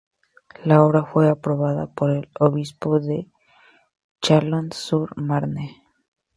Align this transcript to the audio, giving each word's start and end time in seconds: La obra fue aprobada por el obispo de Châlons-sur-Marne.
La 0.65 0.81
obra 0.83 1.05
fue 1.05 1.29
aprobada 1.29 1.85
por 1.93 2.09
el 2.09 2.27
obispo 2.39 2.99
de 2.99 3.27
Châlons-sur-Marne. 4.19 5.83